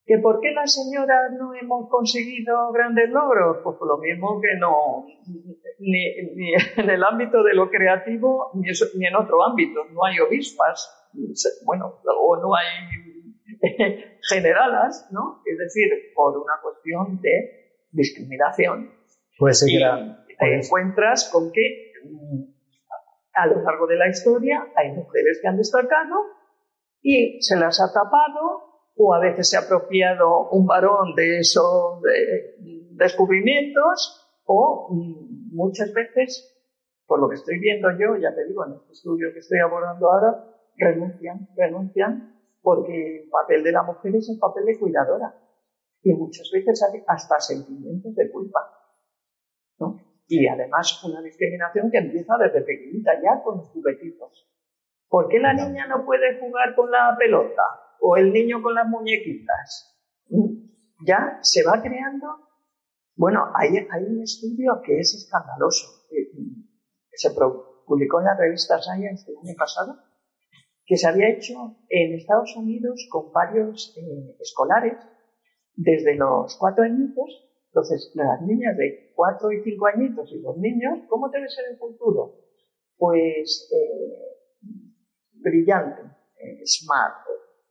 [0.08, 3.58] ¿Que por qué las señoras no hemos conseguido grandes logros?
[3.62, 5.04] Pues lo mismo que no,
[5.78, 9.84] ni, en el ámbito de lo creativo, ni, ni, en otro ámbito.
[9.92, 11.12] No hay obispas,
[11.66, 12.64] bueno, o no hay
[14.30, 15.42] generalas, ¿no?
[15.44, 18.90] Es decir, por una cuestión de discriminación.
[19.38, 21.92] Pues y te encuentras con que
[23.34, 26.16] a lo largo de la historia hay mujeres que han destacado
[27.02, 28.67] y se las ha tapado
[28.98, 32.02] o a veces se ha apropiado un varón de esos
[32.90, 36.54] descubrimientos o mm, muchas veces
[37.08, 40.12] por lo que estoy viendo yo, ya te digo, en este estudio que estoy abordando
[40.12, 40.44] ahora,
[40.76, 45.34] renuncian, renuncian, porque el papel de la mujer es el papel de cuidadora.
[46.02, 48.60] Y muchas veces hay hasta sentimientos de culpa.
[49.78, 49.98] ¿no?
[50.26, 54.46] Y además una discriminación que empieza desde pequeñita ya con los juguetitos.
[55.08, 57.62] ¿Por qué la niña no puede jugar con la pelota?
[58.00, 59.98] O el niño con las muñequitas.
[61.06, 62.48] Ya se va creando.
[63.16, 63.70] Bueno, hay,
[64.06, 66.06] un estudio que es escandaloso.
[66.10, 67.30] Que se
[67.86, 69.98] publicó en la revista Science el año pasado,
[70.84, 74.98] que se había hecho en Estados Unidos con varios eh, escolares
[75.74, 77.44] desde los cuatro añitos.
[77.66, 81.78] Entonces, las niñas de cuatro y cinco añitos y los niños, ¿cómo debe ser el
[81.78, 82.34] futuro?
[82.96, 84.38] Pues eh,
[85.32, 86.02] brillante,
[86.38, 87.26] eh, smart,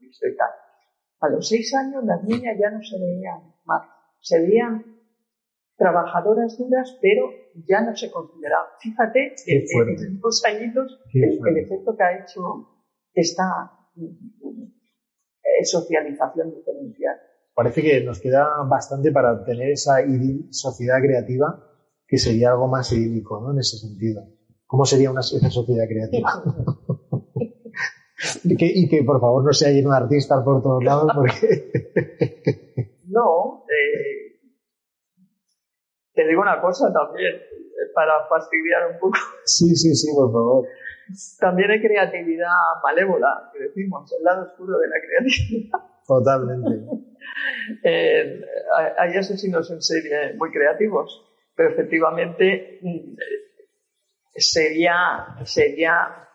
[0.09, 0.49] y tal.
[1.19, 3.81] A los seis años las niñas ya no se veían mal,
[4.19, 4.97] se veían
[5.77, 7.29] trabajadoras duras, pero
[7.67, 8.67] ya no se consideraban.
[8.79, 12.41] Fíjate, en, dos añitos, el, efecto que ha hecho
[13.13, 17.15] esta eh, socialización diferencial.
[17.53, 19.97] Parece que nos queda bastante para obtener esa
[20.51, 21.63] sociedad creativa
[22.07, 23.51] que sería algo más idílico, ¿no?
[23.51, 24.23] En ese sentido.
[24.65, 26.43] ¿Cómo sería una, esa sociedad creativa?
[28.43, 32.99] Y, que, y, que, por favor no sea lleno de artistas por todos lados porque...
[33.07, 34.39] no, eh,
[36.13, 39.17] te digo una cosa también, eh, para fastidiar un poco.
[39.45, 40.65] Sí, sí, sí, por favor.
[41.39, 42.49] También hay creatividad
[42.83, 45.79] malévola, que decimos, el lado oscuro de la creatividad.
[46.07, 46.85] Totalmente.
[47.83, 48.41] eh,
[48.97, 51.23] hay asesinos en serie muy creativos,
[51.55, 53.15] pero efectivamente mm,
[54.35, 56.27] sería, sería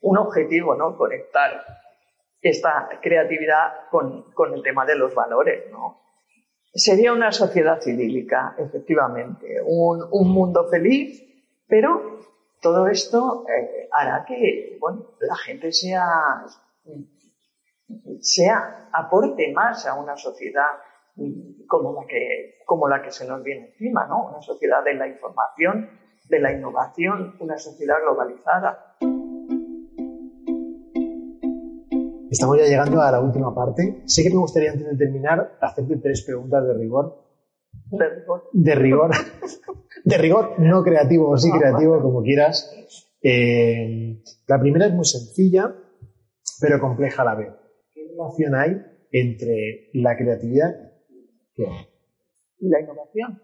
[0.00, 0.96] un objetivo, ¿no?
[0.96, 1.64] Conectar
[2.40, 6.02] esta creatividad con, con el tema de los valores, ¿no?
[6.72, 11.24] Sería una sociedad idílica, efectivamente, un, un mundo feliz,
[11.66, 12.20] pero
[12.60, 16.44] todo esto eh, hará que bueno, la gente sea
[18.20, 20.66] sea, aporte más a una sociedad
[21.66, 24.28] como la que, como la que se nos viene encima, ¿no?
[24.28, 25.90] Una sociedad de la información,
[26.28, 28.96] de la innovación, una sociedad globalizada.
[32.30, 34.02] Estamos ya llegando a la última parte.
[34.06, 37.24] Sé que me gustaría antes de terminar hacerte tres preguntas de rigor.
[37.90, 38.42] De rigor.
[38.52, 39.10] De rigor.
[40.04, 42.74] de rigor, no creativo o sí creativo, como quieras.
[43.22, 45.74] Eh, la primera es muy sencilla,
[46.60, 47.48] pero compleja a la vez
[48.18, 50.74] relación hay entre la creatividad
[51.56, 53.42] y la innovación?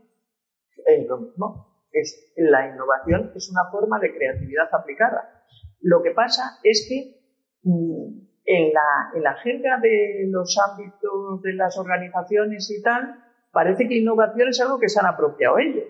[0.87, 1.87] Es lo mismo.
[1.93, 5.45] Es, la innovación es una forma de creatividad aplicada.
[5.81, 7.21] Lo que pasa es que
[7.63, 13.89] mm, en la, en la jerga de los ámbitos de las organizaciones y tal, parece
[13.89, 15.85] que innovación es algo que se han apropiado ellos.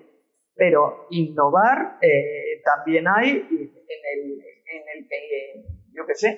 [0.54, 6.28] Pero innovar eh, también hay en el, en el, eh, yo qué sé,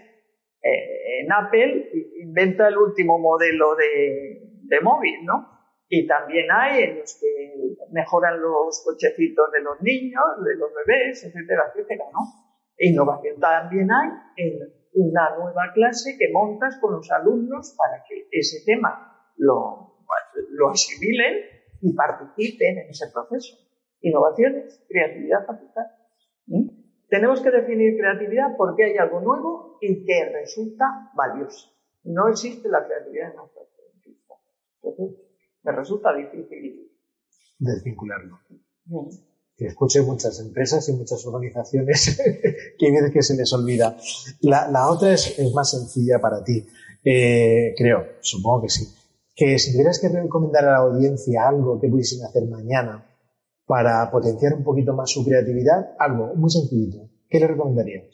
[0.62, 5.56] eh, en Apple inventa el último modelo de, móvil, ¿no?
[5.88, 7.52] Y también hay en los que
[7.92, 12.20] mejoran los cochecitos de los niños, de los bebés, etcétera, etcétera, ¿no?
[12.78, 14.58] Innovación también hay en
[14.96, 19.98] una nueva clase que montas con los alumnos para que ese tema lo,
[20.50, 21.34] lo asimilen
[21.82, 23.56] y participen en ese proceso.
[24.00, 25.96] Innovaciones, creatividad aplicada.
[27.08, 31.70] Tenemos que definir creatividad porque hay algo nuevo y que resulta valioso.
[32.04, 33.62] No existe la creatividad en nuestra
[34.82, 35.20] Entonces,
[35.62, 36.90] me resulta difícil
[37.58, 38.38] desvincularlo.
[39.56, 42.16] Que escuche muchas empresas y muchas organizaciones
[42.78, 43.96] que hay que se les olvida.
[44.40, 46.66] La, otra es, más sencilla para ti.
[47.02, 48.86] Eh, creo, supongo que sí.
[49.34, 53.06] Que si tuvieras que recomendar a la audiencia algo que pudiesen hacer mañana
[53.66, 57.08] para potenciar un poquito más su creatividad, algo muy sencillito.
[57.28, 58.04] ¿Qué le recomendarías?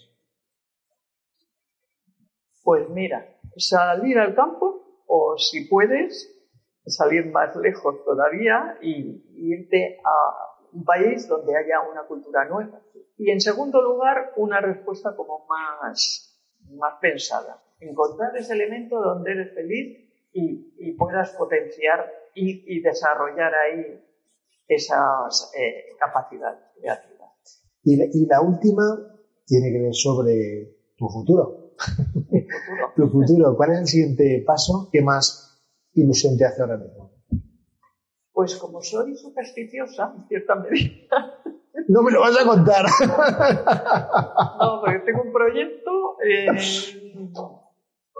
[2.62, 6.28] Pues mira, salir al campo o si puedes,
[6.86, 12.80] salir más lejos todavía y irte a un país donde haya una cultura nueva.
[13.16, 17.62] Y en segundo lugar, una respuesta como más, más pensada.
[17.80, 24.00] Encontrar ese elemento donde eres feliz y, puedas potenciar y desarrollar ahí
[24.68, 27.12] esas eh, capacidades creativas.
[27.84, 28.82] Y la, última
[29.46, 31.72] tiene que ver sobre tu futuro.
[32.12, 32.92] futuro.
[32.94, 33.56] tu futuro.
[33.56, 34.88] ¿Cuál es el siguiente paso?
[34.92, 35.60] ¿Qué más
[35.94, 37.10] ilusión te hace ahora mismo?
[38.32, 41.42] Pues como soy supersticiosa, en cierta medida.
[41.88, 42.84] No me lo vas a contar.
[44.60, 46.46] no, porque tengo un proyecto, eh,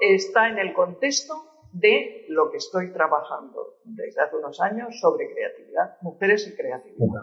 [0.01, 1.35] está en el contexto
[1.73, 7.23] de lo que estoy trabajando desde hace unos años sobre creatividad, mujeres y creatividad.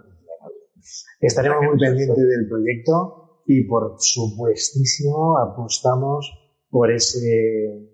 [1.19, 6.31] Estaremos muy pendientes del proyecto y por supuestísimo apostamos
[6.69, 7.89] por ese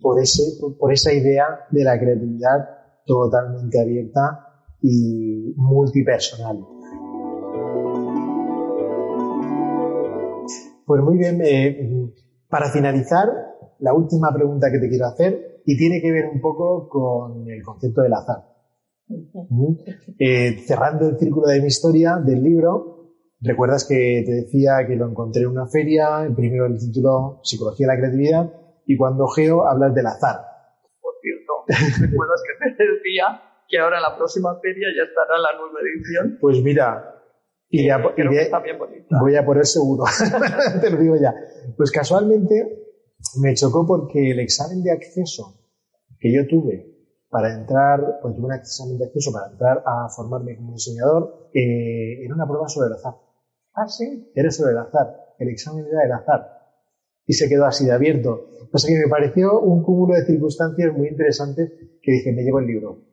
[0.00, 0.42] por ese
[0.78, 2.77] por esa idea de la creatividad
[3.08, 4.44] totalmente abierta
[4.82, 6.64] y multipersonal.
[10.86, 12.12] Pues muy bien, eh,
[12.48, 13.28] para finalizar,
[13.80, 17.62] la última pregunta que te quiero hacer y tiene que ver un poco con el
[17.62, 18.44] concepto del azar.
[20.18, 25.08] Eh, cerrando el círculo de mi historia del libro, recuerdas que te decía que lo
[25.08, 28.52] encontré en una feria, primero el título Psicología de la Creatividad,
[28.86, 30.57] y cuando Geo hablas del azar.
[31.68, 35.78] Por recuerdas que te decía que ahora en la próxima feria ya estará la nueva
[35.80, 36.38] edición.
[36.40, 37.18] Pues mira,
[37.70, 37.86] y
[39.20, 40.04] voy a poner seguro,
[40.80, 41.34] te lo digo ya.
[41.76, 42.86] Pues casualmente
[43.40, 45.54] me chocó porque el examen de acceso
[46.18, 46.98] que yo tuve
[47.28, 52.24] para entrar, pues tuve un examen de acceso para entrar a formarme como diseñador, eh,
[52.24, 53.14] era una prueba sobre el azar.
[53.74, 54.32] Ah, sí.
[54.34, 55.34] Era sobre el azar.
[55.38, 56.57] El examen era del azar.
[57.28, 58.48] Y se quedó así de abierto.
[58.72, 61.70] O sea que me pareció un cúmulo de circunstancias muy interesantes
[62.02, 63.04] que dije, me llevo el libro.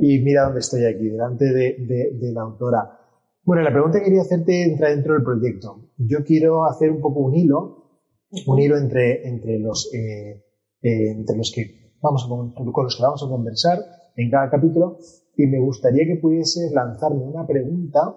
[0.00, 3.00] Y mira dónde estoy aquí, delante de, de la autora.
[3.42, 5.90] Bueno, la pregunta que quería hacerte entra dentro del proyecto.
[5.98, 8.00] Yo quiero hacer un poco un hilo,
[8.46, 10.42] un hilo entre, entre los, eh,
[10.80, 13.78] eh, entre los que vamos a, con los que vamos a conversar
[14.16, 14.98] en cada capítulo
[15.36, 18.16] y me gustaría que pudieses lanzarme una pregunta,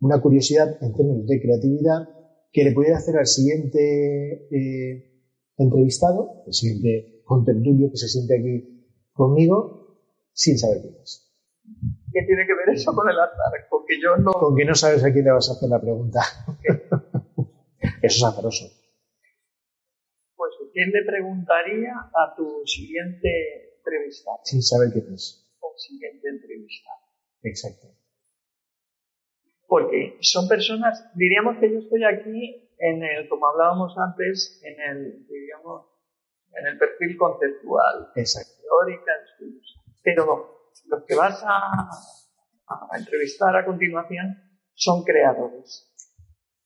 [0.00, 2.08] una curiosidad en términos de creatividad
[2.52, 5.10] que le pudiera hacer al siguiente eh,
[5.56, 9.98] entrevistado, el siguiente contertulio que se siente aquí conmigo,
[10.32, 11.30] sin saber quién es.
[12.12, 13.68] ¿Qué tiene que ver eso con el azar?
[13.68, 14.32] Con que yo no...
[14.32, 16.20] Con que no sabes a quién le vas a hacer la pregunta.
[18.02, 18.66] eso es azaroso.
[20.34, 24.38] Pues, ¿quién le preguntaría a tu siguiente entrevistado?
[24.44, 25.46] Sin saber quién es.
[25.60, 26.98] O siguiente entrevistado.
[27.42, 27.99] Exacto.
[29.70, 35.26] Porque son personas, diríamos que yo estoy aquí en el, como hablábamos antes, en el,
[35.28, 35.86] diríamos,
[36.52, 38.10] en el perfil conceptual.
[38.16, 38.50] Exacto.
[38.62, 39.12] Teórica,
[40.02, 41.88] Pero los que vas a,
[42.98, 44.42] entrevistar a continuación
[44.74, 45.88] son creadores.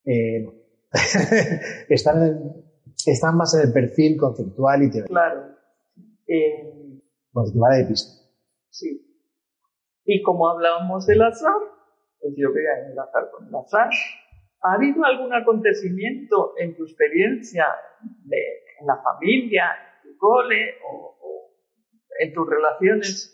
[0.06, 0.46] Eh,
[1.90, 2.64] están,
[3.04, 5.12] están más en el perfil conceptual y teórico.
[5.12, 5.56] Claro.
[6.26, 7.02] Eh,
[7.34, 8.12] de pista.
[8.70, 9.28] Sí.
[10.06, 11.73] Y como hablábamos del azar,
[12.36, 13.88] yo voy a enlazar con el azar.
[14.62, 17.66] ¿Ha habido algún acontecimiento en tu experiencia
[18.24, 18.38] de,
[18.80, 19.64] en la familia,
[20.04, 21.52] en tu cole o
[22.18, 23.30] en tus relaciones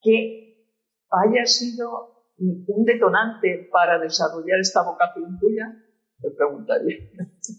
[0.00, 0.66] que
[1.10, 5.72] haya sido un detonante para desarrollar esta vocación tuya?
[6.20, 6.96] Te preguntaría.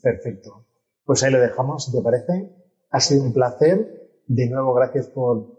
[0.01, 0.65] Perfecto.
[1.05, 2.51] Pues ahí lo dejamos, si te parece.
[2.89, 4.09] Ha sido un placer.
[4.27, 5.57] De nuevo, gracias por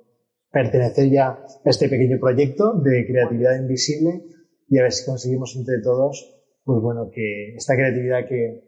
[0.50, 4.24] pertenecer ya a este pequeño proyecto de creatividad invisible
[4.68, 8.62] y a ver si conseguimos entre todos, pues bueno, que esta creatividad que,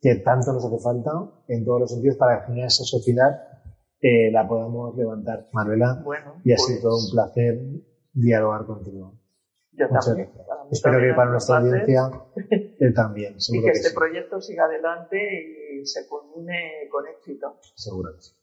[0.00, 1.10] que tanto nos hace falta
[1.48, 3.54] en todos los sentidos para generar esa sociedad
[4.00, 5.48] eh, la podamos levantar.
[5.52, 7.58] Manuela, bueno, y ha sido todo un placer
[8.12, 9.14] dialogar contigo.
[9.72, 10.30] Yo también.
[10.70, 12.10] Espero que para nuestra audiencia
[12.78, 13.36] él también.
[13.48, 15.16] y que, este proyecto siga adelante
[15.80, 17.58] y se culmine con éxito.
[17.74, 18.34] Seguro que sí.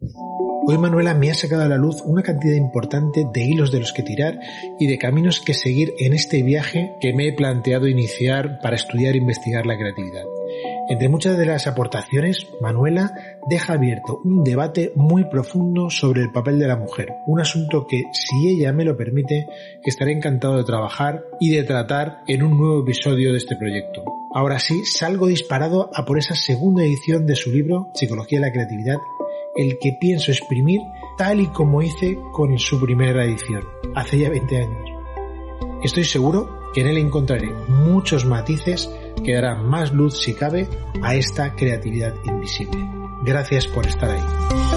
[0.00, 3.92] Hoy Manuela me ha sacado a la luz una cantidad importante de hilos de los
[3.92, 4.38] que tirar
[4.78, 9.14] y de caminos que seguir en este viaje que me he planteado iniciar para estudiar
[9.14, 10.24] e investigar la creatividad.
[10.88, 13.12] Entre muchas de las aportaciones, Manuela
[13.48, 18.04] deja abierto un debate muy profundo sobre el papel de la mujer, un asunto que,
[18.12, 19.46] si ella me lo permite,
[19.84, 24.04] estaré encantado de trabajar y de tratar en un nuevo episodio de este proyecto.
[24.32, 28.52] Ahora sí, salgo disparado a por esa segunda edición de su libro, Psicología de la
[28.52, 28.98] Creatividad,
[29.56, 30.80] el que pienso exprimir
[31.16, 34.90] tal y como hice con su primera edición, hace ya 20 años.
[35.82, 38.90] Estoy seguro que en él encontraré muchos matices
[39.24, 40.68] que darán más luz si cabe
[41.02, 42.86] a esta creatividad invisible.
[43.24, 44.75] Gracias por estar ahí.